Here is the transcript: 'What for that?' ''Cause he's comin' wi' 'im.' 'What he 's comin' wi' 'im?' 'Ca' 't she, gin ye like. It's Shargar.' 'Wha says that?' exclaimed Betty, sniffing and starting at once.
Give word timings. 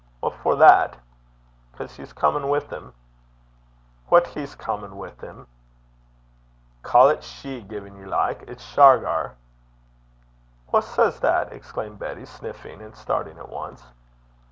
'What 0.19 0.33
for 0.33 0.55
that?' 0.55 0.97
''Cause 1.77 1.95
he's 1.97 2.11
comin' 2.11 2.47
wi' 2.47 2.61
'im.' 2.75 2.91
'What 4.07 4.25
he 4.25 4.43
's 4.43 4.55
comin' 4.55 4.95
wi' 4.97 5.11
'im?' 5.21 5.45
'Ca' 6.81 7.13
't 7.13 7.21
she, 7.23 7.61
gin 7.61 7.95
ye 7.97 8.05
like. 8.07 8.41
It's 8.47 8.63
Shargar.' 8.63 9.35
'Wha 10.73 10.79
says 10.79 11.19
that?' 11.19 11.53
exclaimed 11.53 11.99
Betty, 11.99 12.25
sniffing 12.25 12.81
and 12.81 12.95
starting 12.95 13.37
at 13.37 13.49
once. 13.49 13.85